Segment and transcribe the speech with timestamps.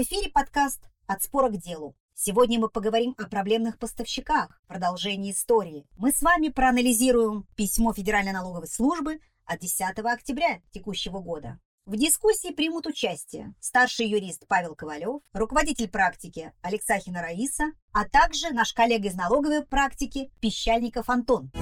[0.00, 1.94] В эфире подкаст «От спора к делу».
[2.14, 5.86] Сегодня мы поговорим о проблемных поставщиках, продолжении истории.
[5.98, 11.60] Мы с вами проанализируем письмо Федеральной налоговой службы от 10 октября текущего года.
[11.84, 18.72] В дискуссии примут участие старший юрист Павел Ковалев, руководитель практики Алексахина Раиса, а также наш
[18.72, 21.52] коллега из налоговой практики Пещальников Антон.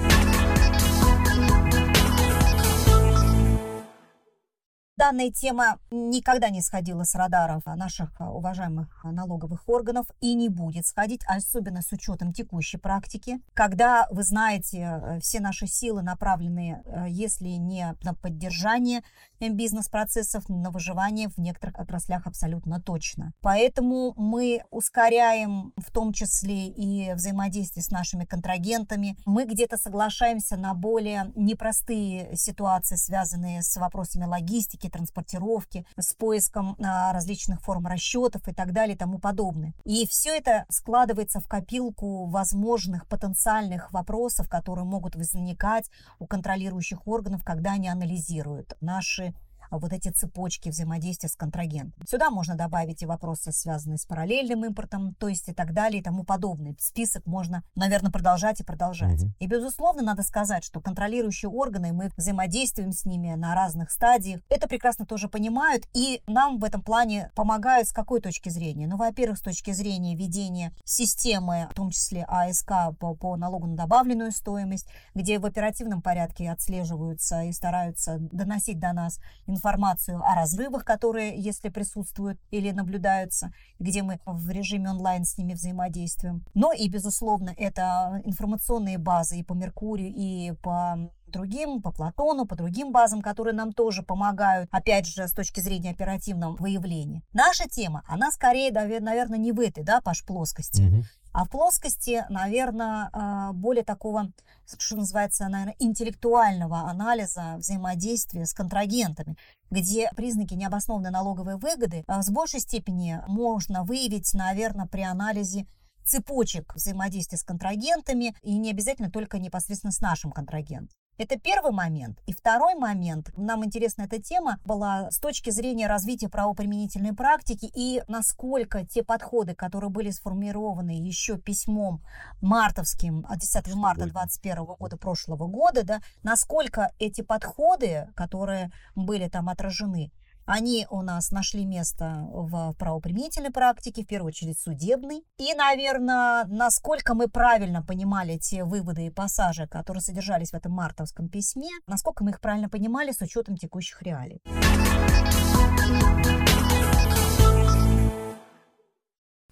[4.99, 10.87] Данная тема никогда не сходила с радаров наших а, уважаемых налоговых органов и не будет
[10.87, 17.47] сходить, особенно с учетом текущей практики, когда, вы знаете, э, все наши силы направлены, если
[17.47, 19.01] не на поддержание
[19.47, 23.31] бизнес-процессов, на выживание в некоторых отраслях абсолютно точно.
[23.41, 29.15] Поэтому мы ускоряем в том числе и взаимодействие с нашими контрагентами.
[29.25, 37.13] Мы где-то соглашаемся на более непростые ситуации, связанные с вопросами логистики, транспортировки, с поиском а,
[37.13, 39.73] различных форм расчетов и так далее и тому подобное.
[39.85, 47.43] И все это складывается в копилку возможных потенциальных вопросов, которые могут возникать у контролирующих органов,
[47.45, 49.28] когда они анализируют наши
[49.77, 52.05] вот эти цепочки взаимодействия с контрагентом.
[52.07, 56.03] Сюда можно добавить и вопросы, связанные с параллельным импортом, то есть и так далее и
[56.03, 56.75] тому подобное.
[56.79, 59.21] Список можно, наверное, продолжать и продолжать.
[59.23, 59.33] Угу.
[59.39, 64.67] И, безусловно, надо сказать, что контролирующие органы, мы взаимодействуем с ними на разных стадиях, это
[64.67, 68.87] прекрасно тоже понимают, и нам в этом плане помогают с какой точки зрения?
[68.87, 73.75] Ну, во-первых, с точки зрения ведения системы, в том числе АСК по, по налогу на
[73.75, 80.35] добавленную стоимость, где в оперативном порядке отслеживаются и стараются доносить до нас информацию информацию о
[80.35, 86.45] разрывах, которые, если присутствуют или наблюдаются, где мы в режиме онлайн с ними взаимодействуем.
[86.53, 92.55] Но и, безусловно, это информационные базы и по Меркурию, и по другим, по Платону, по
[92.55, 97.21] другим базам, которые нам тоже помогают, опять же, с точки зрения оперативного выявления.
[97.33, 100.81] Наша тема, она скорее, наверное, не в этой, да, Паш, плоскости.
[100.81, 101.03] Угу.
[101.39, 104.29] А в плоскости, наверное, а, более такого,
[104.77, 109.37] что называется, наверное, интеллектуального анализа взаимодействия с контрагентами,
[109.71, 115.65] где признаки необоснованной налоговой выгоды а, с большей степени можно выявить, наверное, при анализе
[116.03, 120.93] цепочек взаимодействия с контрагентами и не обязательно только непосредственно с нашим контрагентом.
[121.19, 122.17] Это первый момент.
[122.27, 128.01] И второй момент, нам интересна эта тема, была с точки зрения развития правоприменительной практики и
[128.07, 132.01] насколько те подходы, которые были сформированы еще письмом
[132.39, 139.49] мартовским от 10 марта 2021 года прошлого года, да, насколько эти подходы, которые были там
[139.49, 140.13] отражены,
[140.49, 145.23] они у нас нашли место в правоприменительной практике, в первую очередь судебной.
[145.37, 151.29] И, наверное, насколько мы правильно понимали те выводы и пассажи, которые содержались в этом мартовском
[151.29, 154.41] письме, насколько мы их правильно понимали с учетом текущих реалий.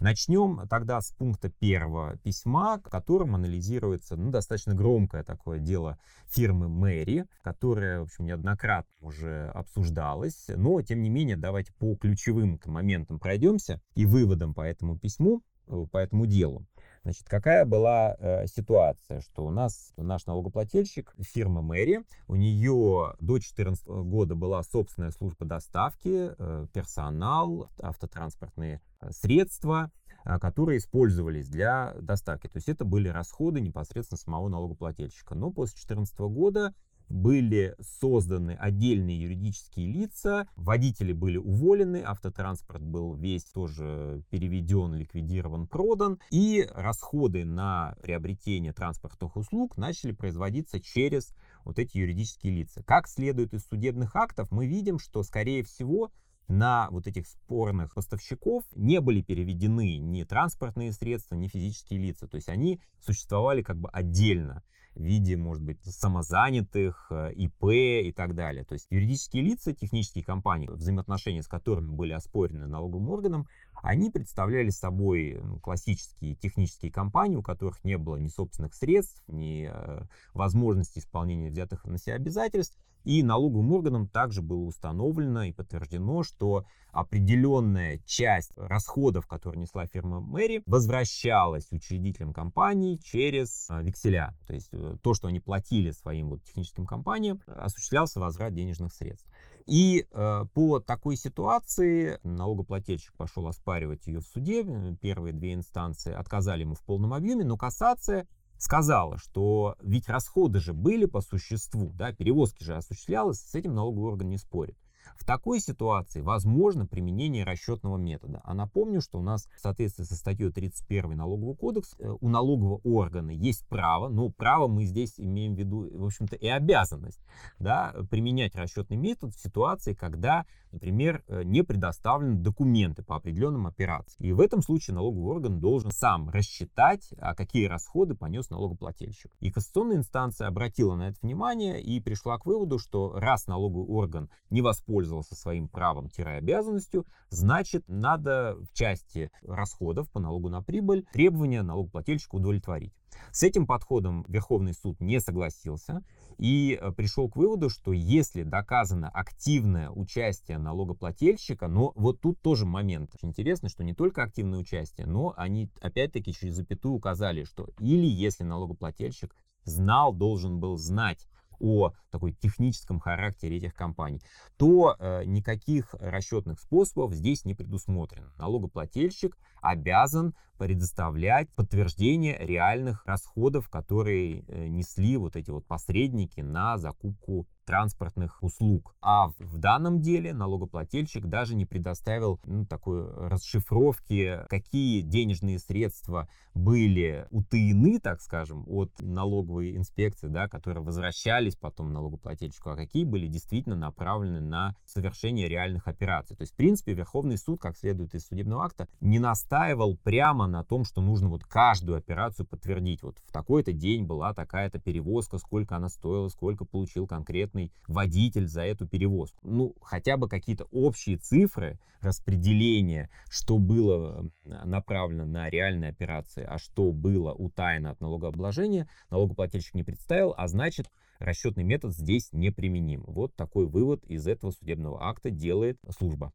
[0.08, 7.26] Начнем тогда с пункта первого письма, которым анализируется ну, достаточно громкое такое дело фирмы Мэри,
[7.44, 10.46] которое, в общем, неоднократно уже обсуждалось.
[10.48, 15.86] Но, тем не менее, давайте по ключевым моментам пройдемся и выводам по этому письму, э,
[15.92, 16.66] по этому делу.
[17.08, 23.36] Значит, какая была э, ситуация, что у нас наш налогоплательщик, фирма Мэри, у нее до
[23.36, 29.90] 2014 года была собственная служба доставки, э, персонал, автотранспортные э, средства,
[30.40, 32.48] которые использовались для доставки.
[32.48, 35.36] То есть это были расходы непосредственно самого налогоплательщика.
[35.36, 36.74] Но после 2014 года
[37.10, 46.20] были созданы отдельные юридические лица, водители были уволены, автотранспорт был весь тоже переведен, ликвидирован, продан,
[46.32, 51.34] и расходы на приобретение транспортных услуг начали производиться через
[51.64, 52.84] вот эти юридические лица.
[52.84, 56.12] Как следует из судебных актов, мы видим, что, скорее всего,
[56.48, 62.28] на вот этих спорных поставщиков не были переведены ни транспортные средства, ни физические лица.
[62.28, 64.64] То есть они существовали как бы отдельно
[64.96, 68.66] в виде, может быть, самозанятых, э, ИП и так далее.
[68.66, 73.48] То есть юридические лица, технические компании, взаимоотношения с которыми были оспорены налоговым органом,
[73.82, 79.70] они представляли собой ну, классические технические компании, у которых не было ни собственных средств, ни
[79.72, 80.02] э,
[80.34, 82.78] возможности исполнения взятых на себя обязательств.
[83.04, 90.20] И налоговым органам также было установлено и подтверждено, что определенная часть расходов, которые несла фирма
[90.20, 94.36] Мэри, возвращалась учредителям компании через э, векселя.
[94.46, 99.30] То есть э, то, что они платили своим вот техническим компаниям, осуществлялся возврат денежных средств.
[99.68, 104.66] И э, по такой ситуации налогоплательщик пошел оспаривать ее в суде.
[105.02, 108.28] Первые две инстанции отказали ему в полном объеме, но кассация
[108.58, 114.08] сказала, что ведь расходы же были по существу, да, перевозки же осуществлялись, с этим налоговый
[114.14, 114.78] орган не спорит.
[115.16, 118.42] В такой ситуации возможно применение расчетного метода.
[118.44, 122.80] А напомню, что у нас в соответствии со статьей 31 налогового кодекса э, у налогового
[122.84, 127.20] органа есть право, но право мы здесь имеем в виду, в общем-то, и обязанность
[127.60, 130.46] да, применять расчетный метод в ситуации, когда,
[130.78, 134.24] например, э, не предоставлены документы по определенным операциям.
[134.24, 139.32] И в этом случае налоговый орган должен сам рассчитать, а какие расходы понес налогоплательщик.
[139.40, 144.30] И кассационная инстанция обратила на это внимание и пришла к выводу, что раз налоговый орган
[144.52, 152.36] не воспользовался своим правом-обязанностью, значит, надо в части расходов по налогу на прибыль требования налогоплательщика
[152.36, 152.94] удовлетворить.
[153.32, 156.04] С этим подходом Верховный суд не согласился
[156.38, 162.66] и э, пришел к выводу, что если доказано активное участие налогоплательщика, но вот тут тоже
[162.66, 163.12] момент.
[163.16, 168.06] Очень интересно, что не только активное участие, но они опять-таки через запятую указали, что или
[168.06, 171.28] если налогоплательщик знал, должен был знать
[171.60, 174.22] о такой техническом характере этих компаний,
[174.58, 178.32] то э, никаких расчетных способов здесь не предусмотрено.
[178.38, 187.48] Налогоплательщик обязан предоставлять подтверждение реальных расходов, которые э, несли вот эти вот посредники на закупку
[187.68, 188.96] транспортных услуг.
[189.02, 197.28] А в данном деле налогоплательщик даже не предоставил ну, такой расшифровки, какие денежные средства были
[197.30, 203.76] утаены, так скажем, от налоговой инспекции, да, которые возвращались потом налогоплательщику, а какие были действительно
[203.76, 206.38] направлены на совершение реальных операций.
[206.38, 210.64] То есть, в принципе, Верховный суд, как следует из судебного акта, не настаивал прямо на
[210.64, 213.04] том, что нужно вот каждую операцию подтвердить.
[213.04, 218.64] Вот в такой-то день была такая-то перевозка, сколько она стоила, сколько получил конкретный водитель за
[218.64, 219.38] эту перевозку.
[219.44, 226.92] Ну, хотя бы какие-то общие цифры распределения, что было направлено на реальные операции, а что
[226.92, 233.04] было утаяно от налогообложения, налогоплательщик не представил, а значит, расчетный метод здесь неприменим.
[233.08, 236.32] Вот такой вывод из этого судебного акта делает служба.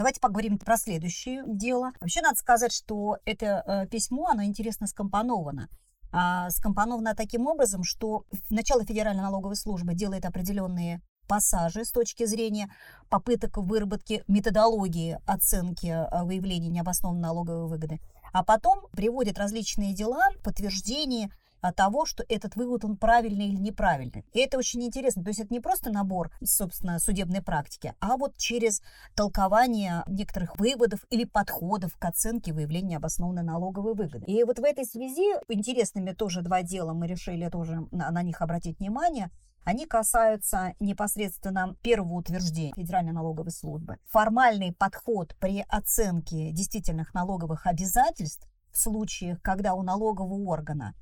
[0.00, 1.92] Давайте поговорим про следующее дело.
[2.00, 5.68] Вообще надо сказать, что это э, письмо, оно интересно скомпоновано.
[6.10, 12.72] А, скомпоновано таким образом, что начало Федеральной налоговой службы делает определенные пассажи с точки зрения
[13.10, 18.00] попыток выработки методологии оценки э, выявления необоснованной налоговой выгоды,
[18.32, 21.30] а потом приводит различные дела, подтверждения
[21.74, 24.24] того, что этот вывод, он правильный или неправильный.
[24.32, 25.22] И это очень интересно.
[25.22, 28.82] То есть это не просто набор, собственно, судебной практики, а вот через
[29.14, 34.24] толкование некоторых выводов или подходов к оценке выявления обоснованной налоговой выгоды.
[34.26, 38.42] И вот в этой связи интересными тоже два дела мы решили тоже на, на них
[38.42, 39.30] обратить внимание.
[39.64, 43.98] Они касаются непосредственно первого утверждения Федеральной налоговой службы.
[44.06, 50.94] Формальный подход при оценке действительных налоговых обязательств в случаях, когда у налогового органа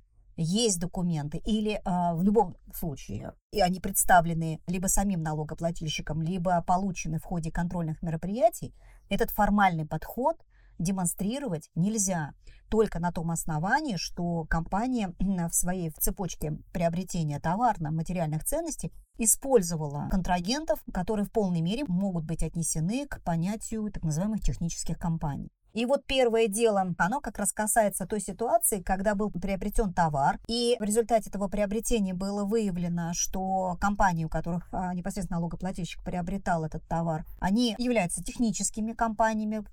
[0.43, 7.19] есть документы, или э, в любом случае и они представлены либо самим налогоплательщиком, либо получены
[7.19, 8.75] в ходе контрольных мероприятий,
[9.09, 10.37] этот формальный подход
[10.79, 12.35] демонстрировать нельзя
[12.69, 21.27] только на том основании, что компания в своей цепочке приобретения товарно-материальных ценностей использовала контрагентов, которые
[21.27, 25.51] в полной мере могут быть отнесены к понятию так называемых технических компаний.
[25.75, 30.77] И вот первое дело, оно как раз касается той ситуации, когда был приобретен товар, и
[30.81, 36.87] в результате этого приобретения было выявлено, что компании, у которых а, непосредственно налогоплательщик приобретал этот
[36.89, 39.65] товар, они являются техническими компаниями,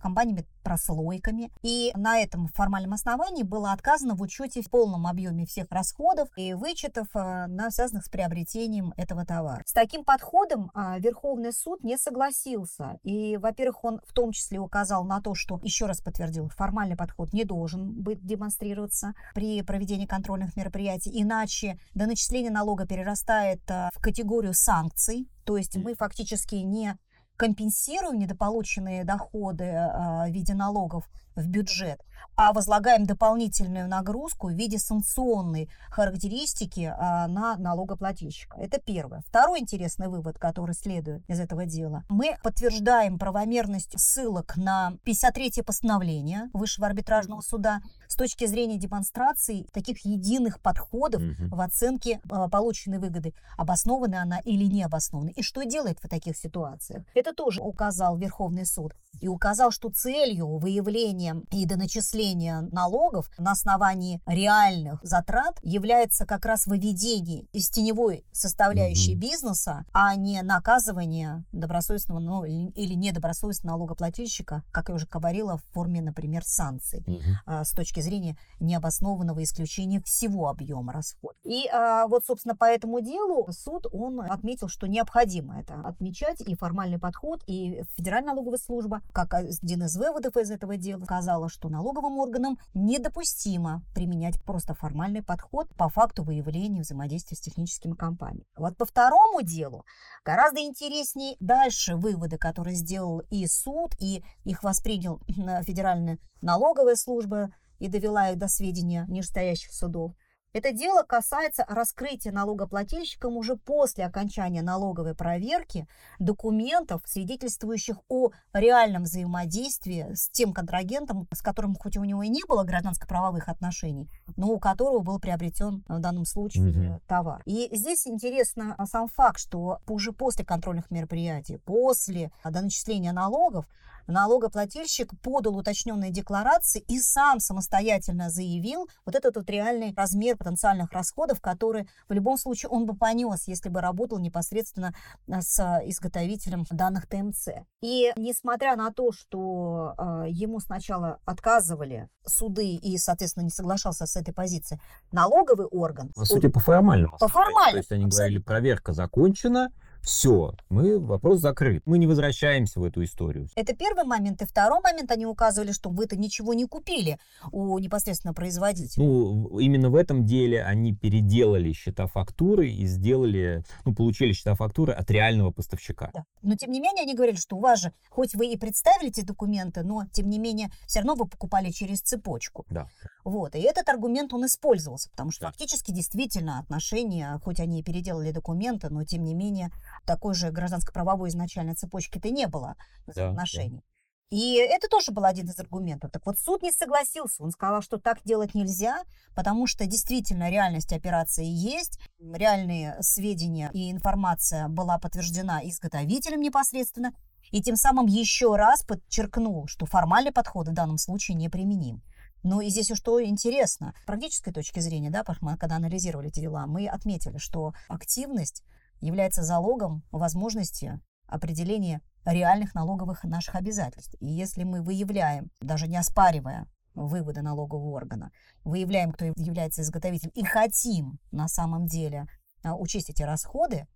[0.65, 6.29] компаниями-прослойками, и на этом формальном основании было отказано в учете в полном объеме всех расходов
[6.35, 9.61] и вычетов, а, на связанных с приобретением этого товара.
[9.65, 15.03] С таким подходом а, Верховный суд не согласился, и, во-первых, он в том числе указал
[15.03, 20.55] на то, что еще раз подтвердил, формальный подход не должен быть демонстрироваться при проведении контрольных
[20.55, 26.97] мероприятий, иначе до начисления налога перерастает а, в категорию санкций, то есть мы фактически не
[27.37, 32.01] компенсируем недополученные доходы а, в виде налогов в бюджет,
[32.35, 38.59] а возлагаем дополнительную нагрузку в виде санкционной характеристики а, на налогоплательщика.
[38.59, 39.21] Это первое.
[39.27, 42.03] Второй интересный вывод, который следует из этого дела.
[42.09, 50.05] Мы подтверждаем правомерность ссылок на 53-е постановление Высшего арбитражного суда с точки зрения демонстрации таких
[50.05, 51.55] единых подходов угу.
[51.55, 53.33] в оценке а, полученной выгоды.
[53.57, 55.29] Обоснована она или не обоснована.
[55.29, 57.03] И что делает в таких ситуациях?
[57.13, 58.93] Это тоже указал Верховный суд.
[59.21, 66.65] И указал, что целью выявления и доначисления налогов на основании реальных затрат является как раз
[66.65, 69.19] выведение из теневой составляющей mm-hmm.
[69.19, 76.01] бизнеса, а не наказывание добросовестного ну, или недобросовестного налогоплательщика, как я уже говорила, в форме,
[76.01, 77.63] например, санкций mm-hmm.
[77.63, 81.37] с точки зрения необоснованного исключения всего объема расходов.
[81.43, 86.55] И а, вот, собственно, по этому делу суд он отметил, что необходимо это отмечать и
[86.55, 91.69] формальный подход, и Федеральная налоговая служба, как один из выводов из этого дела, сказала, что
[92.15, 98.45] налоговым органам недопустимо применять просто формальный подход по факту выявления взаимодействия с техническими компаниями.
[98.57, 99.85] Вот по второму делу
[100.23, 105.19] гораздо интереснее дальше выводы, которые сделал и суд, и их воспринял
[105.63, 110.13] Федеральная налоговая служба и довела их до сведения нижестоящих судов.
[110.55, 115.85] Это дело касается раскрытия налогоплательщикам уже после окончания налоговой проверки
[116.17, 122.41] документов, свидетельствующих о реальном взаимодействии с тем контрагентом, с которым хоть у него и не
[122.47, 127.01] было гражданско-правовых отношений, но у которого был приобретен в данном случае угу.
[127.05, 127.41] товар.
[127.45, 133.65] И здесь интересно сам факт, что уже после контрольных мероприятий, после доначисления налогов,
[134.07, 141.41] налогоплательщик подал уточненные декларации и сам самостоятельно заявил вот этот вот реальный размер потенциальных расходов,
[141.41, 144.93] которые в любом случае он бы понес, если бы работал непосредственно
[145.27, 147.49] э, с изготовителем данных ТМЦ.
[147.81, 154.15] И несмотря на то, что э, ему сначала отказывали суды и, соответственно, не соглашался с
[154.15, 154.79] этой позицией,
[155.11, 156.11] налоговый орган...
[156.15, 157.17] По сути, по формальному.
[157.17, 157.71] По формальному.
[157.71, 159.71] То есть они говорили, проверка закончена,
[160.05, 161.81] все, мы, вопрос закрыт.
[161.85, 163.49] Мы не возвращаемся в эту историю.
[163.55, 164.39] Это первый момент.
[164.43, 167.17] И второй момент, они указывали, что вы-то ничего не купили
[167.51, 169.03] у непосредственно производителя.
[169.03, 174.93] Ну, именно в этом деле они переделали счета фактуры и сделали, ну, получили счета фактуры
[174.93, 176.11] от реального поставщика.
[176.13, 176.25] Да.
[176.43, 179.21] Но, тем не менее, они говорили, что у вас же, хоть вы и представили эти
[179.21, 182.63] документы, но, тем не менее, все равно вы покупали через цепочку.
[182.69, 182.87] Да.
[183.23, 183.55] Вот.
[183.55, 185.47] И этот аргумент, он использовался, потому что да.
[185.47, 189.71] фактически действительно отношения, хоть они и переделали документы, но, тем не менее,
[190.05, 192.75] такой же гражданско-правовой изначальной цепочки-то не было
[193.05, 193.77] взаимоотношений.
[193.77, 193.95] Да, да.
[194.31, 196.11] И это тоже был один из аргументов.
[196.11, 197.43] Так вот, суд не согласился.
[197.43, 199.03] Он сказал, что так делать нельзя,
[199.35, 207.13] потому что действительно реальность операции есть, реальные сведения и информация была подтверждена изготовителем непосредственно,
[207.51, 212.01] и тем самым еще раз подчеркнул, что формальный подход в данном случае неприменим.
[212.41, 216.87] Ну и здесь что интересно, с практической точки зрения, да, когда анализировали эти дела, мы
[216.87, 218.63] отметили, что активность
[219.01, 224.15] является залогом возможности определения реальных налоговых наших обязательств.
[224.19, 228.31] И если мы выявляем, даже не оспаривая выводы налогового органа,
[228.63, 232.25] выявляем, кто является изготовителем, и хотим на самом деле
[232.63, 233.87] а, учесть эти расходы,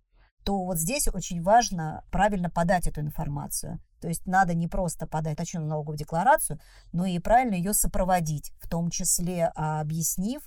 [0.44, 3.80] то вот здесь очень важно правильно подать эту информацию.
[4.00, 6.58] То есть надо не просто подать точную налоговую декларацию,
[6.92, 10.42] но и правильно ее сопроводить, в том числе а, объяснив,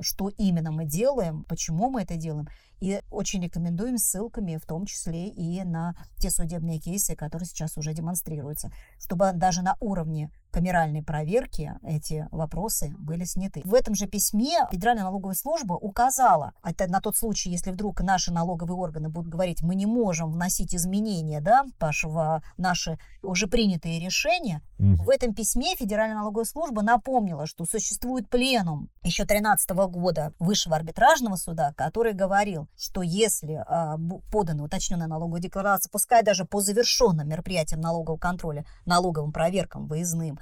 [0.00, 2.48] что именно мы делаем, почему мы это делаем.
[2.80, 7.92] И очень рекомендуем ссылками, в том числе и на те судебные кейсы, которые сейчас уже
[7.92, 13.62] демонстрируются, чтобы даже на уровне камеральной проверки эти вопросы были сняты.
[13.64, 18.32] В этом же письме Федеральная налоговая служба указала, это на тот случай, если вдруг наши
[18.32, 24.62] налоговые органы будут говорить, мы не можем вносить изменения да, в наши уже принятые решения,
[24.80, 31.36] в этом письме Федеральная налоговая служба напомнила, что существует пленум еще 2013 года Высшего арбитражного
[31.36, 37.82] суда, который говорил, что если э, подана уточненная налоговая декларация, пускай даже по завершенным мероприятиям
[37.82, 40.38] налогового контроля, налоговым проверкам выездным,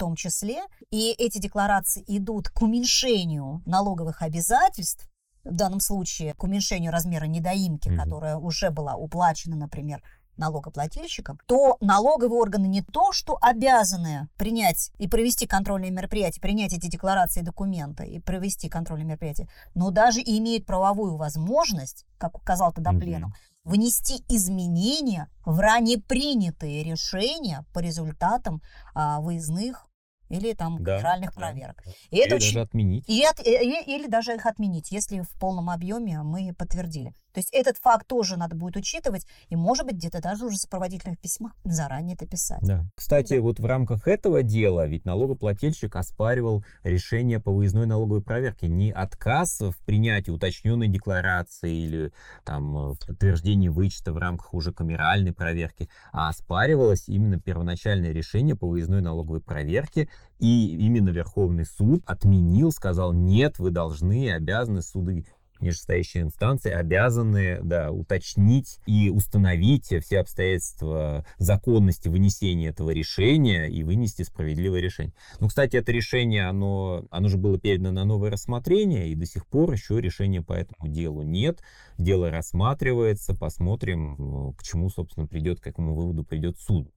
[0.00, 5.06] том числе, и эти декларации идут к уменьшению налоговых обязательств,
[5.44, 7.96] в данном случае к уменьшению размера недоимки, mm-hmm.
[7.96, 10.02] которая уже была уплачена, например,
[10.38, 16.86] налогоплательщикам, то налоговые органы не то, что обязаны принять и провести контрольные мероприятия, принять эти
[16.86, 22.72] декларации и документы и провести контрольные мероприятия, но даже и имеют правовую возможность, как указал
[22.72, 28.62] тогда пленум, внести изменения в ранее принятые решения по результатам
[28.94, 29.89] а, выездных
[30.30, 31.82] или там да, генеральных да, проверок.
[32.10, 32.54] И или это очень...
[32.54, 33.04] даже отменить.
[33.08, 37.14] И, и, или даже их отменить, если в полном объеме мы подтвердили.
[37.32, 40.60] То есть этот факт тоже надо будет учитывать, и, может быть, где-то даже уже в
[40.60, 42.60] сопроводительных письмах заранее это писать.
[42.62, 42.84] Да.
[42.94, 43.40] Кстати, да.
[43.40, 48.68] вот в рамках этого дела ведь налогоплательщик оспаривал решение по выездной налоговой проверке.
[48.68, 52.12] Не отказ в принятии уточненной декларации или
[52.44, 59.02] там подтверждении вычета в рамках уже камеральной проверки, а оспаривалось именно первоначальное решение по выездной
[59.02, 60.08] налоговой проверке,
[60.38, 65.26] и именно Верховный суд отменил, сказал, нет, вы должны, обязаны суды
[65.60, 74.22] нижестоящие инстанции обязаны да, уточнить и установить все обстоятельства законности вынесения этого решения и вынести
[74.22, 75.12] справедливое решение.
[75.38, 79.46] Ну, кстати, это решение, оно, оно же было передано на новое рассмотрение, и до сих
[79.46, 81.60] пор еще решения по этому делу нет.
[81.98, 86.90] Дело рассматривается, посмотрим, к чему, собственно, придет, к какому выводу придет суд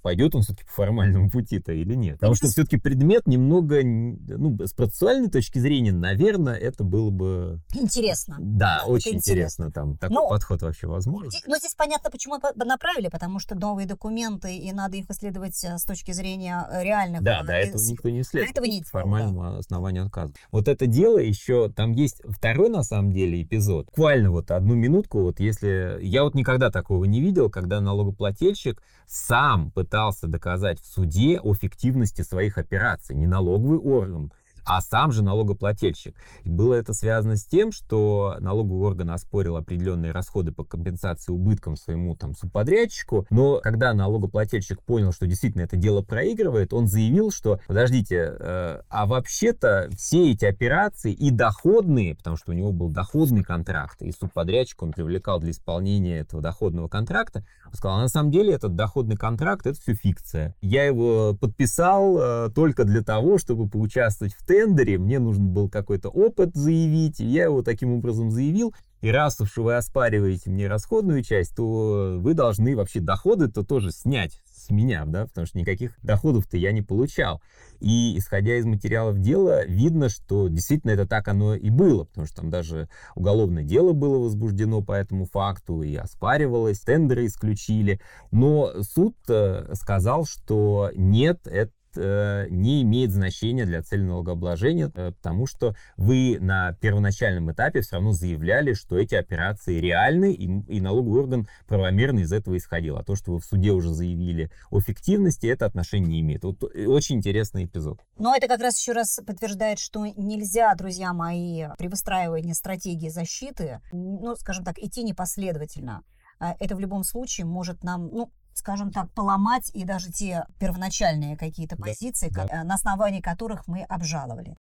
[0.00, 2.16] пойдет он все-таки по формальному пути-то или нет.
[2.16, 7.60] Потому что все-таки предмет немного, ну, с процессуальной точки зрения, наверное, это было бы...
[7.74, 8.36] Интересно.
[8.40, 9.64] Да, это очень интересно.
[9.64, 9.72] интересно.
[9.72, 11.30] Там такой ну, подход вообще возможен.
[11.46, 15.84] Ну, здесь понятно, почему направили, потому что новые документы, и надо их исследовать э, с
[15.84, 17.22] точки зрения э, реальных...
[17.22, 18.50] Да, да, этого никто не исследует.
[18.50, 19.58] Этого не Формальному да.
[19.58, 20.32] основанию отказа.
[20.50, 23.86] Вот это дело еще, там есть второй, на самом деле, эпизод.
[23.86, 25.98] Буквально вот одну минутку, вот если...
[26.02, 32.22] Я вот никогда такого не видел, когда налогоплательщик сам пытался доказать в суде о фиктивности
[32.22, 34.32] своих операций, не налоговый орган,
[34.70, 36.14] а сам же налогоплательщик.
[36.44, 41.74] И было это связано с тем, что налоговый орган оспорил определенные расходы по компенсации убыткам
[41.74, 47.58] своему там субподрядчику, но когда налогоплательщик понял, что действительно это дело проигрывает, он заявил, что
[47.66, 53.42] подождите, э, а вообще-то все эти операции и доходные, потому что у него был доходный
[53.42, 58.30] контракт, и субподрядчик он привлекал для исполнения этого доходного контракта, он сказал, а на самом
[58.30, 60.54] деле этот доходный контракт это все фикция.
[60.60, 66.10] Я его подписал э, только для того, чтобы поучаствовать в тендере, мне нужен был какой-то
[66.10, 68.74] опыт заявить, и я его таким образом заявил.
[69.00, 74.42] И раз уж вы оспариваете мне расходную часть, то вы должны вообще доходы-то тоже снять
[74.52, 77.40] с меня, да, потому что никаких доходов-то я не получал.
[77.80, 82.42] И исходя из материалов дела, видно, что действительно это так оно и было, потому что
[82.42, 88.02] там даже уголовное дело было возбуждено по этому факту и оспаривалось, тендеры исключили.
[88.30, 95.46] Но суд э, сказал, что нет, это не имеет значения для цели налогообложения, э, потому
[95.46, 101.20] что вы на первоначальном этапе все равно заявляли, что эти операции реальны, и, и налоговый
[101.20, 102.96] орган правомерно из этого исходил.
[102.96, 106.44] А то, что вы в суде уже заявили о фиктивности, это отношение не имеет.
[106.44, 108.00] Вот э, очень интересный эпизод.
[108.18, 113.80] Но это как раз еще раз подтверждает, что нельзя, друзья мои, при выстраивании стратегии защиты,
[113.92, 116.02] ну, скажем так, идти непоследовательно
[116.40, 121.36] а это в любом случае может нам, ну, скажем так, поломать и даже те первоначальные
[121.36, 122.46] какие-то да, позиции, да.
[122.46, 124.56] Как, на основании которых мы обжаловали.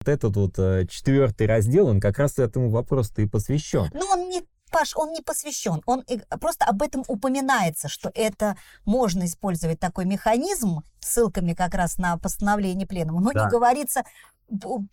[0.00, 3.90] Вот этот вот э, четвертый раздел, он как раз этому вопросу и посвящен.
[3.92, 6.04] Ну, он не Паш, он не посвящен, он
[6.40, 12.86] просто об этом упоминается, что это можно использовать такой механизм, ссылками как раз на постановление
[12.86, 13.44] пленума, но да.
[13.44, 14.02] не говорится,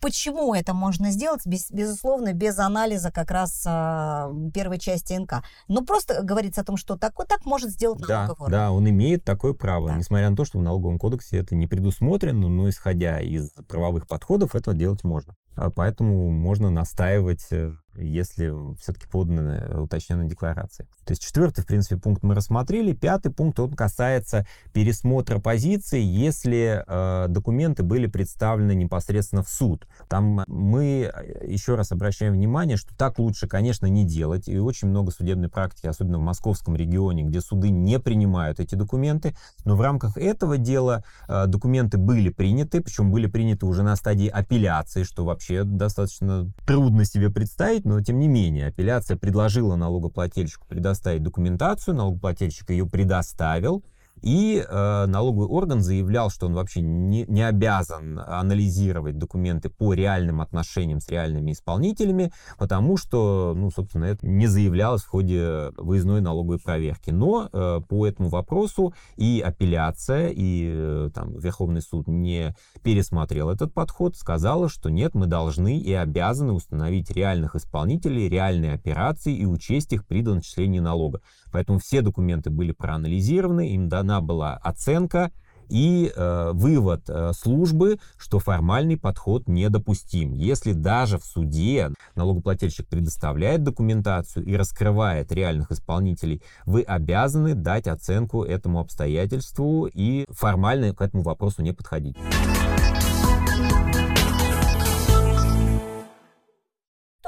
[0.00, 5.44] Почему это можно сделать, без, безусловно, без анализа как раз а, первой части НК.
[5.68, 8.88] Но просто говорится о том, что так, вот так может сделать да, налоговый Да, он
[8.90, 9.96] имеет такое право, да.
[9.96, 14.56] несмотря на то, что в налоговом кодексе это не предусмотрено, но исходя из правовых подходов,
[14.56, 15.36] это делать можно.
[15.54, 20.86] А поэтому можно настаивать э, если все-таки поданы э, уточненные декларации.
[21.04, 22.92] То есть четвертый, в принципе, пункт мы рассмотрели.
[22.92, 29.86] Пятый пункт, он касается пересмотра позиции, если э, документы были представлены непосредственно в суд.
[30.08, 34.48] Там мы э, еще раз обращаем внимание, что так лучше, конечно, не делать.
[34.48, 39.36] И очень много судебной практики, особенно в московском регионе, где суды не принимают эти документы.
[39.64, 44.28] Но в рамках этого дела э, документы были приняты, причем были приняты уже на стадии
[44.28, 51.22] апелляции, что вообще достаточно трудно себе представить но тем не менее апелляция предложила налогоплательщику предоставить
[51.22, 53.84] документацию, налогоплательщик ее предоставил,
[54.24, 60.40] и э, налоговый орган заявлял, что он вообще не, не обязан анализировать документы по реальным
[60.40, 66.58] отношениям с реальными исполнителями, потому что, ну, собственно, это не заявлялось в ходе выездной налоговой
[66.58, 67.10] проверки.
[67.10, 73.74] Но э, по этому вопросу и апелляция, и э, там, Верховный суд не пересмотрел этот
[73.74, 79.92] подход, сказала, что нет, мы должны и обязаны установить реальных исполнителей, реальные операции и учесть
[79.92, 81.20] их при доначислении налога.
[81.52, 85.30] Поэтому все документы были проанализированы, им дана была оценка
[85.68, 90.32] и э, вывод э, службы, что формальный подход недопустим.
[90.32, 98.44] Если даже в суде налогоплательщик предоставляет документацию и раскрывает реальных исполнителей, вы обязаны дать оценку
[98.44, 102.16] этому обстоятельству и формально к этому вопросу не подходить.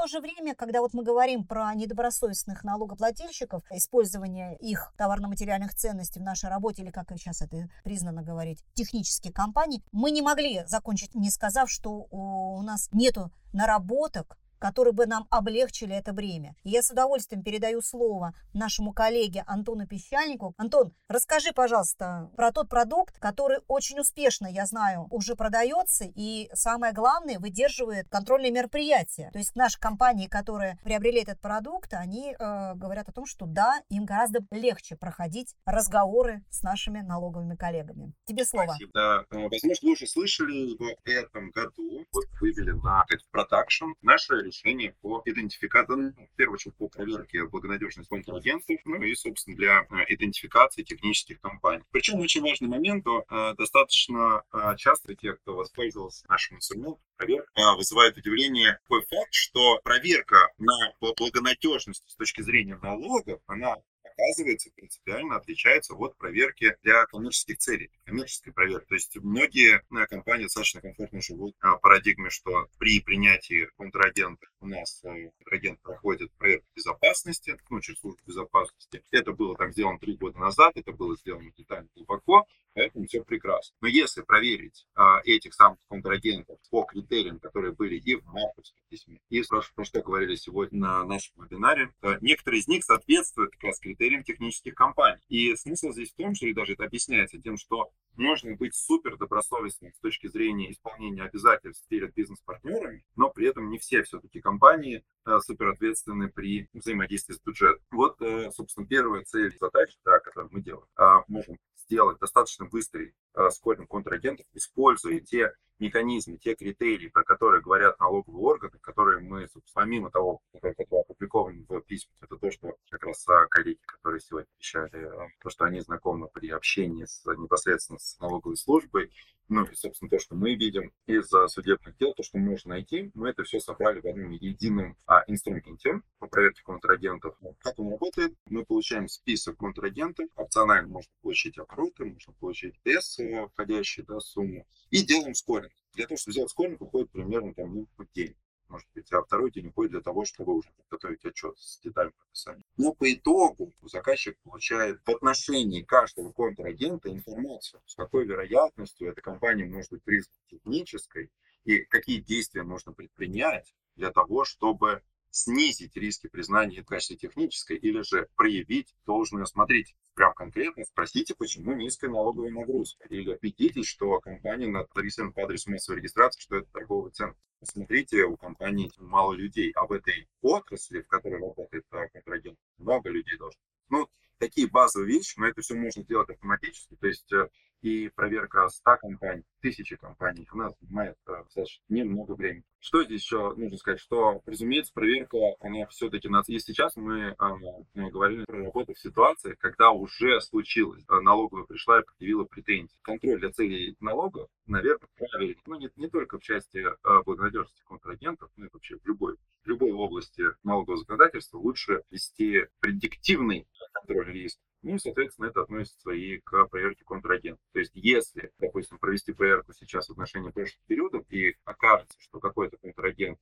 [0.06, 6.22] То же время, когда вот мы говорим про недобросовестных налогоплательщиков, использование их товарно-материальных ценностей в
[6.22, 11.30] нашей работе, или как сейчас это признано говорить, технические компании, мы не могли закончить, не
[11.30, 16.54] сказав, что у нас нету наработок которые бы нам облегчили это бремя.
[16.62, 20.54] И я с удовольствием передаю слово нашему коллеге Антону Песчанику.
[20.56, 26.92] Антон, расскажи, пожалуйста, про тот продукт, который очень успешно, я знаю, уже продается и, самое
[26.92, 29.30] главное, выдерживает контрольные мероприятия.
[29.32, 33.80] То есть наши компании, которые приобрели этот продукт, они э, говорят о том, что да,
[33.88, 38.12] им гораздо легче проходить разговоры с нашими налоговыми коллегами.
[38.24, 38.66] Тебе слово.
[38.66, 38.90] Спасибо.
[38.94, 44.94] Да, э, возможно, вы уже слышали, в этом году вот вывели на продакшн наше решение
[45.02, 50.04] по идентификации, ну, в первую очередь по проверке благонадежности контрагентов, ну и, собственно, для э,
[50.09, 51.85] идентификации технических компаний.
[51.90, 54.42] Причем очень важный момент, то э, достаточно
[54.76, 62.04] часто те, кто воспользовался нашим инструментом, проверка вызывает удивление такой факт, что проверка на благонадежность
[62.06, 63.76] с точки зрения налогов, она
[64.16, 68.87] оказывается, принципиально отличается от проверки для коммерческих целей, коммерческой проверки.
[68.88, 74.66] То есть многие э, компании достаточно комфортно живут в парадигме, что при принятии контрагента у
[74.66, 79.05] нас э, контрагент проходит проверку безопасности, ну, через службу безопасности.
[79.11, 83.74] Это было там сделано три года назад, это было сделано детально глубоко, поэтому все прекрасно.
[83.80, 89.18] Но если проверить а, этих самых контрагентов по критериям, которые были и в марковском письме,
[89.30, 93.64] и про, про что говорили сегодня на нашем вебинаре, то некоторые из них соответствуют как
[93.64, 95.22] раз критериям технических компаний.
[95.28, 99.16] И смысл здесь в том, что, и даже это объясняется тем, что можно быть супер
[99.16, 105.02] добросовестным с точки зрения исполнения обязательств перед бизнес-партнерами, но при этом не все все-таки компании
[105.24, 107.82] э, супер ответственны при взаимодействии с бюджетом.
[107.90, 110.86] Вот, э, собственно, первая цель задача, да, которую мы делаем.
[110.96, 111.56] А, можем
[111.87, 118.42] сделать достаточно быстрый э, скоринг контрагентов, используя те механизмы, те критерии, про которые говорят налоговые
[118.42, 123.46] органы, которые мы, помимо того, которые опубликованы в письмах, это то, что как раз а,
[123.46, 128.57] коллеги, которые сегодня вещали, а, то, что они знакомы при общении с, непосредственно с налоговой
[128.57, 129.11] службой,
[129.48, 133.30] ну и, собственно, то, что мы видим из судебных дел, то, что можно найти, мы
[133.30, 137.37] это все собрали в одном едином а, инструменте по проверке контрагентов.
[137.61, 138.35] Как он работает?
[138.46, 144.66] Мы получаем список контрагентов, опционально можно получить обороты, можно получить ТС, э, входящие да, сумму,
[144.90, 145.72] и делаем скоринг.
[145.94, 148.35] Для того, чтобы сделать скоринг, уходит примерно там, ну, день
[148.68, 152.64] может быть, а второй день уходит для того, чтобы уже подготовить отчет с детальным описанием.
[152.76, 159.64] Но по итогу заказчик получает в отношении каждого контрагента информацию, с какой вероятностью эта компания
[159.64, 161.31] может быть признана технической
[161.64, 165.02] и какие действия нужно предпринять для того, чтобы
[165.37, 170.01] снизить риски признания в качестве технической или же проявить должную осмотрительность.
[170.14, 173.07] Прям конкретно спросите, почему низкая налоговая нагрузка.
[173.09, 177.37] Или убедитесь, что компания зарегистрирована по адресу массовой регистрации, что это торговый центр.
[177.61, 183.37] Посмотрите, у компании мало людей, а в этой отрасли, в которой работает контрагент, много людей
[183.37, 183.61] должно.
[183.90, 186.96] Ну, такие базовые вещи, но это все можно сделать автоматически.
[186.96, 187.49] То есть э,
[187.82, 192.64] и проверка 100 компаний, тысячи компаний у нас занимает э, достаточно немного времени.
[192.78, 196.48] Что здесь еще нужно сказать, что, разумеется, проверка, она все-таки нас...
[196.48, 202.00] И сейчас мы э, говорили про работу в ситуации, когда уже случилось, э, налоговая пришла
[202.00, 202.96] и предъявила претензии.
[203.02, 205.60] Контроль для целей налога, наверное, правильный.
[205.66, 209.68] Ну, не, не только в части э, благонадежности контрагентов, но и вообще в любой, в
[209.68, 214.62] любой области налогового законодательства лучше вести предиктивный контроль риска,
[214.92, 217.61] ну соответственно, это относится и к проверке контрагента.
[217.72, 222.77] То есть, если, допустим, провести проверку сейчас в отношении прошлых периодов и окажется, что какой-то
[222.77, 223.38] контрагент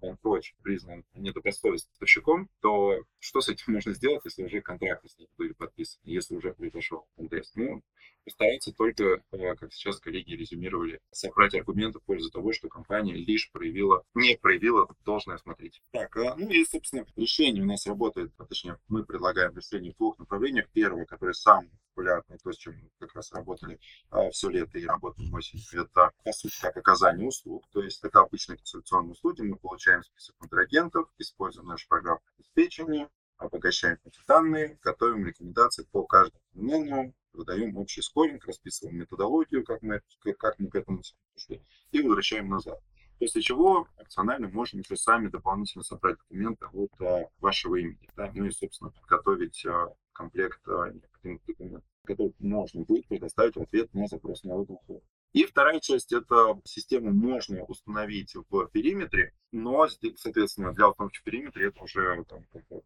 [0.00, 5.28] банкроч признан недобросовестным поставщиком, то что с этим можно сделать, если уже контракты с ним
[5.36, 7.54] были подписаны, если уже произошел контест?
[7.56, 7.82] Ну,
[8.28, 13.50] постараться только, э, как сейчас коллеги резюмировали, собрать аргументы в пользу того, что компания лишь
[13.50, 15.90] проявила, не проявила должное осмотрительность.
[15.92, 19.96] Так, а, ну и, собственно, решение у нас работает, а точнее, мы предлагаем решение в
[19.96, 20.66] двух направлениях.
[20.72, 24.84] Первое, которое самое популярное, то, с чем мы как раз работали а, все лето и
[24.84, 27.64] работаем осенью, это, по сути, как оказание услуг.
[27.72, 29.40] То есть это обычные консультационные услуги.
[29.40, 36.42] Мы получаем список контрагентов, используем нашу программу обеспечения, обогащаем эти данные, готовим рекомендации по каждому
[36.52, 40.00] феномену, выдаем общий скоринг, расписываем методологию, как мы,
[40.38, 41.02] как мы к этому
[41.34, 41.62] пришли,
[41.92, 42.80] и возвращаем назад.
[43.18, 48.44] После чего опционально можем еще сами дополнительно собрать документы от а, вашего имени, да, ну
[48.44, 50.92] и, собственно, подготовить а, комплект а,
[51.24, 55.17] документов, который можно будет предоставить в ответ на запрос налоговых органов.
[55.32, 59.86] И вторая часть– это систему можно установить в периметре, но,
[60.16, 62.44] соответственно, для установки в периметре это уже там,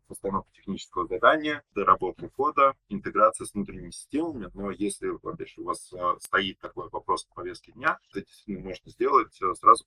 [0.09, 4.51] постановка технического задания, доработка кода, интеграция с внутренними системами.
[4.55, 8.69] Но если, опять же, у вас а, стоит такой вопрос в повестке дня, это действительно
[8.69, 9.87] можно сделать э, сразу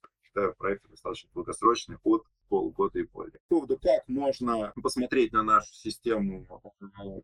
[0.58, 3.40] проект достаточно долгосрочный, от полгода и более.
[3.48, 6.46] По поводу, как можно посмотреть на нашу систему,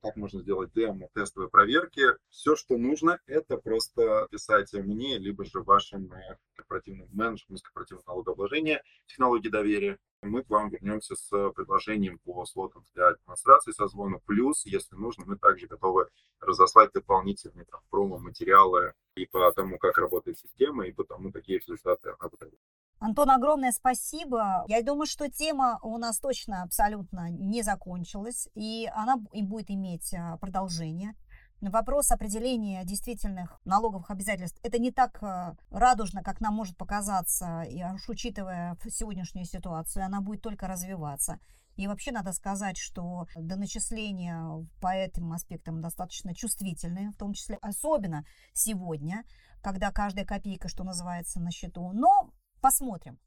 [0.01, 5.61] как можно сделать демо, тестовые проверки, все, что нужно, это просто писать мне, либо же
[5.61, 6.11] вашим
[6.55, 12.85] корпоративным менеджерам из корпоративного налогообложения технологии доверия, мы к вам вернемся с предложением по слотам
[12.93, 14.19] для демонстрации созвона.
[14.27, 20.85] Плюс, если нужно, мы также готовы разослать дополнительные промо-материалы и по тому, как работает система,
[20.85, 22.59] и по тому, какие результаты она выдает.
[23.01, 24.63] Антон, огромное спасибо.
[24.67, 30.13] Я думаю, что тема у нас точно абсолютно не закончилась, и она и будет иметь
[30.13, 31.15] а, продолжение.
[31.61, 37.83] Вопрос определения действительных налоговых обязательств– это не так а, радужно, как нам может показаться, и
[37.83, 41.39] уж учитывая сегодняшнюю ситуацию, она будет только развиваться.
[41.77, 48.25] И вообще надо сказать, что доначисления по этим аспектам достаточно чувствительные, в том числе особенно
[48.53, 49.23] сегодня,
[49.63, 51.91] когда каждая копейка, что называется, на счету.
[51.93, 53.19] Но Посмотрим.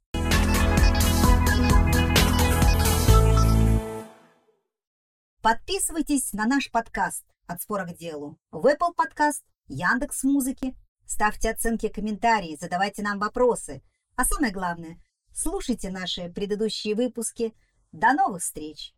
[5.41, 10.73] Подписывайтесь на наш подкаст «От спора к делу» в Apple Podcast, Яндекс Музыки.
[11.05, 13.83] Ставьте оценки, комментарии, задавайте нам вопросы.
[14.15, 14.99] А самое главное,
[15.33, 17.53] слушайте наши предыдущие выпуски.
[17.91, 18.94] До новых встреч!